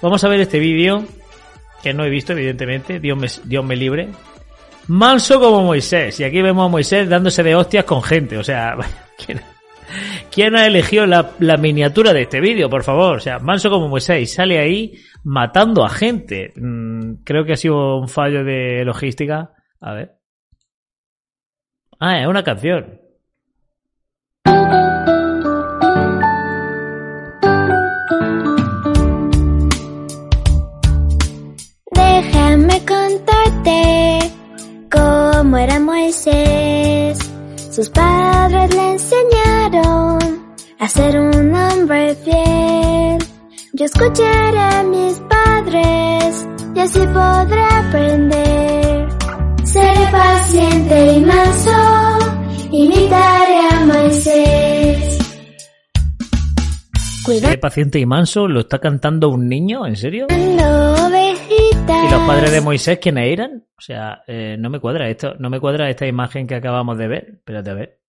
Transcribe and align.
Vamos 0.00 0.22
a 0.24 0.28
ver 0.28 0.40
este 0.40 0.58
vídeo, 0.58 1.04
que 1.82 1.94
no 1.94 2.04
he 2.04 2.10
visto, 2.10 2.32
evidentemente, 2.32 3.00
Dios 3.00 3.18
me, 3.18 3.28
Dios 3.44 3.64
me 3.64 3.76
libre. 3.76 4.10
Manso 4.88 5.38
como 5.40 5.62
Moisés. 5.62 6.18
Y 6.20 6.24
aquí 6.24 6.42
vemos 6.42 6.66
a 6.66 6.68
Moisés 6.68 7.08
dándose 7.08 7.42
de 7.42 7.54
hostias 7.54 7.84
con 7.84 8.02
gente. 8.02 8.36
O 8.38 8.44
sea, 8.44 8.76
¿quién, 10.30 10.56
ha 10.56 10.66
elegido 10.66 11.06
la, 11.06 11.56
miniatura 11.58 12.12
de 12.12 12.22
este 12.22 12.40
vídeo, 12.40 12.68
por 12.68 12.82
favor? 12.82 13.16
O 13.16 13.20
sea, 13.20 13.38
manso 13.38 13.70
como 13.70 13.88
Moisés. 13.88 14.32
Sale 14.32 14.58
ahí 14.58 14.94
matando 15.24 15.84
a 15.84 15.88
gente. 15.88 16.52
Mm, 16.56 17.22
creo 17.24 17.44
que 17.44 17.52
ha 17.52 17.56
sido 17.56 17.98
un 17.98 18.08
fallo 18.08 18.44
de 18.44 18.84
logística. 18.84 19.52
A 19.80 19.94
ver. 19.94 20.16
Ah, 22.00 22.20
es 22.20 22.26
una 22.26 22.42
canción. 22.42 23.01
Era 35.56 35.78
Moisés. 35.80 37.18
Sus 37.70 37.88
padres 37.90 38.74
le 38.74 38.92
enseñaron 38.92 40.18
a 40.78 40.88
ser 40.88 41.18
un 41.18 41.54
hombre 41.54 42.14
fiel. 42.16 43.18
Yo 43.72 43.84
escucharé 43.84 44.58
a 44.58 44.82
mis 44.82 45.18
padres 45.20 46.46
y 46.74 46.80
así 46.80 47.00
podré 47.00 47.64
aprender. 47.64 49.08
Seré 49.64 50.06
paciente 50.10 51.12
y 51.14 51.20
manso, 51.20 51.70
imitaré 52.70 53.01
Seré 57.40 57.58
paciente 57.58 57.98
y 57.98 58.06
manso, 58.06 58.46
¿lo 58.48 58.60
está 58.60 58.78
cantando 58.78 59.28
un 59.28 59.48
niño? 59.48 59.86
¿En 59.86 59.96
serio? 59.96 60.26
¿Y 60.30 62.10
los 62.10 62.26
padres 62.26 62.52
de 62.52 62.60
Moisés 62.60 62.98
quiénes 62.98 63.32
eran? 63.32 63.64
O 63.76 63.80
sea, 63.80 64.22
eh, 64.26 64.56
no 64.58 64.70
me 64.70 64.80
cuadra 64.80 65.08
esto, 65.08 65.34
no 65.38 65.50
me 65.50 65.60
cuadra 65.60 65.88
esta 65.88 66.06
imagen 66.06 66.46
que 66.46 66.54
acabamos 66.54 66.98
de 66.98 67.08
ver. 67.08 67.28
Espérate 67.34 67.70
a 67.70 67.74
ver. 67.74 68.00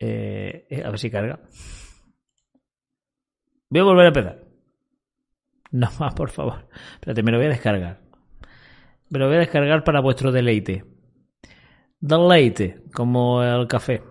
Eh, 0.00 0.66
eh, 0.70 0.82
a 0.84 0.90
ver 0.90 0.98
si 0.98 1.10
carga. 1.10 1.40
Voy 3.70 3.80
a 3.80 3.84
volver 3.84 4.04
a 4.04 4.08
empezar. 4.08 4.38
No 5.70 5.88
más, 5.98 6.14
por 6.14 6.30
favor. 6.30 6.66
Espérate, 6.94 7.22
me 7.22 7.30
lo 7.30 7.38
voy 7.38 7.46
a 7.46 7.50
descargar. 7.50 8.00
Me 9.10 9.18
lo 9.18 9.26
voy 9.26 9.36
a 9.36 9.40
descargar 9.40 9.84
para 9.84 10.00
vuestro 10.00 10.32
deleite. 10.32 10.84
Deleite, 12.00 12.84
como 12.94 13.42
el 13.42 13.66
café. 13.66 14.02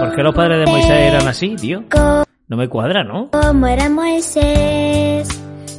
¿Por 0.00 0.16
qué 0.16 0.22
los 0.22 0.34
padres 0.34 0.64
de 0.64 0.72
Moisés 0.72 0.90
eran 0.90 1.28
así, 1.28 1.56
tío? 1.56 1.84
No 2.48 2.56
me 2.56 2.68
cuadra, 2.68 3.04
¿no? 3.04 3.30
Como 3.30 3.66
era 3.66 3.88
Moisés, 3.88 5.28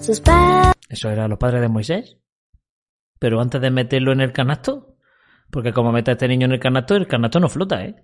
sus 0.01 0.19
padres... 0.21 0.73
¿Eso 0.87 1.09
eran 1.09 1.29
los 1.29 1.39
padres 1.39 1.61
de 1.61 1.67
Moisés? 1.67 2.17
Pero 3.19 3.41
antes 3.41 3.59
de 3.61 3.71
meterlo 3.71 4.11
en 4.11 4.21
el 4.21 4.31
canasto. 4.31 4.95
Porque 5.49 5.73
como 5.73 5.91
mete 5.91 6.11
a 6.11 6.13
este 6.13 6.27
niño 6.27 6.45
en 6.45 6.53
el 6.53 6.59
canasto, 6.59 6.95
el 6.95 7.07
canasto 7.07 7.39
no 7.39 7.49
flota, 7.49 7.83
¿eh? 7.83 7.95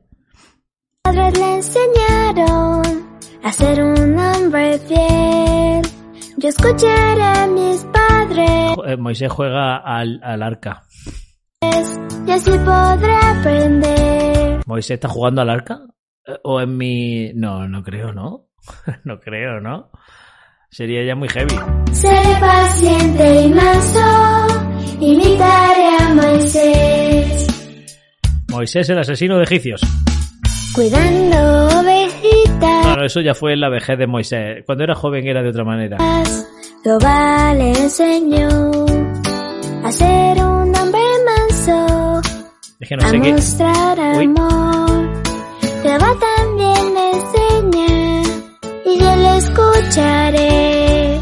padres 1.03 1.39
le 1.39 1.55
enseñaron 1.55 3.17
a 3.43 3.51
ser 3.53 3.81
un 3.81 4.19
hombre 4.19 4.77
fiel. 4.79 5.81
Yo 6.37 6.49
escucharé 6.49 7.23
a 7.23 7.47
mis 7.47 7.83
padres. 7.85 8.75
Eh, 8.85 8.97
Moisés 8.97 9.31
juega 9.31 9.77
al, 9.77 10.19
al 10.23 10.43
arca. 10.43 10.83
Y 11.61 12.31
así 12.31 12.51
podré 12.51 13.15
aprender. 13.15 14.61
¿Moisés 14.65 14.95
está 14.95 15.07
jugando 15.07 15.41
al 15.41 15.49
arca? 15.49 15.79
O 16.43 16.61
en 16.61 16.77
mi... 16.77 17.31
No, 17.33 17.67
no 17.67 17.83
creo, 17.83 18.11
¿no? 18.13 18.47
no 19.03 19.19
creo, 19.19 19.59
¿no? 19.59 19.91
Sería 20.69 21.05
ya 21.05 21.15
muy 21.15 21.29
heavy. 21.29 21.55
Seré 21.91 22.39
paciente 22.39 23.41
y 23.43 23.49
manso, 23.49 24.47
imitaré 24.99 25.97
a 25.99 26.13
Moisés. 26.13 27.47
Moisés, 28.49 28.89
el 28.89 28.99
asesino 28.99 29.37
de 29.37 29.43
egipcios. 29.43 29.81
Cuidando 30.75 31.79
ovejitas. 31.79 32.85
Claro, 32.85 33.05
eso 33.05 33.21
ya 33.21 33.33
fue 33.33 33.53
en 33.53 33.61
la 33.61 33.69
vejez 33.69 33.97
de 33.97 34.07
Moisés. 34.07 34.63
Cuando 34.65 34.83
era 34.83 34.95
joven 34.95 35.25
era 35.27 35.41
de 35.41 35.49
otra 35.49 35.63
manera. 35.63 35.97
Jehová 36.83 37.53
le 37.55 37.71
enseñó 37.71 38.47
a 39.83 39.91
ser 39.91 40.37
un 40.37 40.75
hombre 40.75 41.01
manso. 41.25 42.21
Es 42.79 42.89
que 42.89 42.95
no 42.95 43.09
sé 43.09 43.17
a 43.17 43.21
qué. 43.21 43.31
mostrar 43.33 43.99
amor. 43.99 44.86
Jehová 45.99 46.15
también 46.19 46.93
me 46.93 47.11
enseña 47.11 48.21
y 48.85 48.99
yo 48.99 49.15
lo 49.15 49.33
escucharé. 49.33 51.19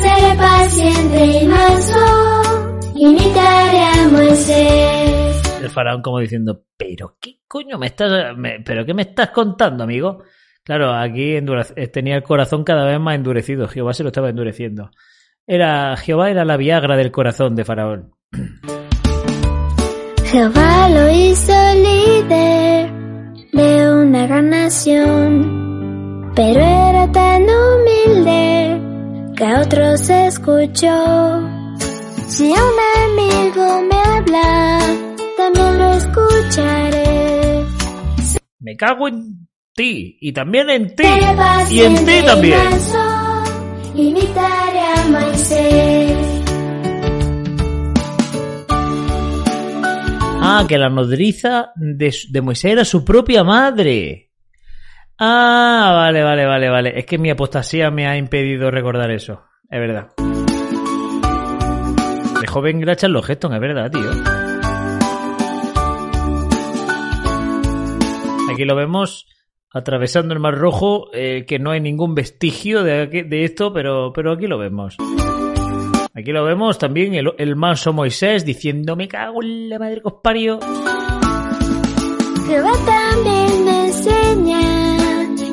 Seré 0.00 0.34
paciente 0.38 1.26
y 1.42 1.46
manso, 1.46 2.82
imitaré 2.94 3.82
a 3.82 4.08
Moisés. 4.10 5.60
El 5.62 5.68
faraón 5.70 6.00
como 6.00 6.20
diciendo, 6.20 6.64
pero 6.78 7.18
qué 7.20 7.40
coño 7.46 7.76
me 7.78 7.86
estás, 7.88 8.34
me- 8.38 8.60
pero 8.64 8.86
qué 8.86 8.94
me 8.94 9.02
estás 9.02 9.30
contando, 9.30 9.84
amigo. 9.84 10.22
Claro, 10.64 10.94
aquí 10.94 11.36
eh, 11.36 11.86
tenía 11.88 12.16
el 12.16 12.22
corazón 12.22 12.64
cada 12.64 12.86
vez 12.86 12.98
más 12.98 13.16
endurecido. 13.16 13.68
Jehová 13.68 13.92
se 13.92 14.02
lo 14.02 14.08
estaba 14.08 14.30
endureciendo. 14.30 14.90
Era 15.46 15.94
Jehová 15.98 16.30
era 16.30 16.44
la 16.46 16.56
viagra 16.56 16.96
del 16.96 17.12
corazón 17.12 17.54
de 17.54 17.64
faraón. 17.66 18.14
Jehová 20.24 20.88
lo 20.88 21.10
hizo 21.10 21.52
líder 21.74 23.05
de 23.56 23.90
una 23.90 24.26
gran 24.26 24.50
nación, 24.50 26.30
pero 26.34 26.60
era 26.60 27.10
tan 27.10 27.42
humilde 27.42 28.80
que 29.34 29.44
a 29.44 29.62
otros 29.62 30.10
escuchó. 30.10 31.40
Si 32.28 32.52
a 32.52 32.60
un 32.70 32.78
amigo 33.04 33.82
me 33.88 33.96
habla, 33.96 34.78
también 35.36 35.78
lo 35.78 35.92
escucharé. 35.94 37.64
Me 38.60 38.76
cago 38.76 39.08
en 39.08 39.48
ti 39.74 40.18
y 40.20 40.32
también 40.32 40.68
en 40.68 40.94
ti 40.94 41.04
y 41.70 41.80
en 41.80 41.94
ti 42.04 42.22
también. 42.26 42.58
manso, 42.58 42.98
imitaré 43.94 44.80
a 44.80 45.08
Moisés. 45.08 45.95
Ah, 50.48 50.64
que 50.68 50.78
la 50.78 50.88
nodriza 50.88 51.72
de, 51.74 52.40
Moisés 52.40 52.70
era 52.70 52.84
su 52.84 53.04
propia 53.04 53.42
madre. 53.42 54.30
Ah, 55.18 55.90
vale, 55.92 56.22
vale, 56.22 56.46
vale, 56.46 56.68
vale. 56.70 56.96
Es 56.96 57.04
que 57.04 57.18
mi 57.18 57.30
apostasía 57.30 57.90
me 57.90 58.06
ha 58.06 58.16
impedido 58.16 58.70
recordar 58.70 59.10
eso. 59.10 59.42
Es 59.68 59.80
verdad. 59.80 60.12
De 62.40 62.46
joven 62.46 62.78
grachan 62.78 63.12
los 63.12 63.26
gestos, 63.26 63.52
es 63.52 63.60
verdad, 63.60 63.90
tío. 63.90 64.08
Aquí 68.52 68.64
lo 68.64 68.76
vemos 68.76 69.26
atravesando 69.72 70.32
el 70.32 70.38
Mar 70.38 70.56
Rojo, 70.56 71.08
eh, 71.12 71.44
que 71.44 71.58
no 71.58 71.72
hay 71.72 71.80
ningún 71.80 72.14
vestigio 72.14 72.84
de, 72.84 73.08
de 73.08 73.44
esto, 73.44 73.72
pero, 73.72 74.12
pero 74.14 74.34
aquí 74.34 74.46
lo 74.46 74.58
vemos. 74.58 74.96
Aquí 76.16 76.32
lo 76.32 76.44
vemos 76.44 76.78
también 76.78 77.14
el, 77.14 77.32
el 77.36 77.56
manso 77.56 77.92
Moisés 77.92 78.44
diciendo 78.44 78.96
me 78.96 79.06
cago 79.06 79.42
en 79.42 79.68
la 79.68 79.78
madre 79.78 79.96
que 80.00 80.08
os 80.08 80.14
parió. 80.22 80.58
Jehová 82.46 82.72
también 82.86 83.64
me 83.64 83.86
enseña 83.86 84.60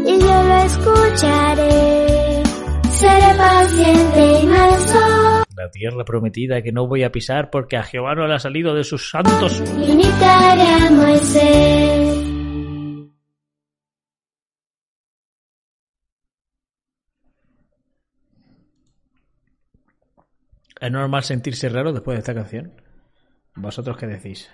y 0.06 0.20
yo 0.20 0.44
lo 0.44 0.56
escucharé. 0.64 2.44
Seré 2.92 3.36
paciente 3.38 4.40
y 4.42 4.46
manso, 4.48 5.44
La 5.58 5.70
tierra 5.70 6.06
prometida 6.06 6.62
que 6.62 6.72
no 6.72 6.88
voy 6.88 7.04
a 7.04 7.12
pisar 7.12 7.50
porque 7.50 7.76
a 7.76 7.84
Jehová 7.84 8.16
no 8.16 8.26
le 8.28 8.36
ha 8.36 8.40
salido 8.40 8.74
de 8.74 8.86
sus 8.86 9.10
santos. 9.10 9.62
imitaré 9.86 10.62
a 10.62 10.92
Moisés. 10.92 12.23
¿Es 20.84 20.92
normal 20.92 21.24
sentirse 21.24 21.70
raro 21.70 21.94
después 21.94 22.18
de 22.18 22.20
esta 22.20 22.34
canción? 22.34 22.74
¿Vosotros 23.56 23.96
qué 23.96 24.06
decís? 24.06 24.50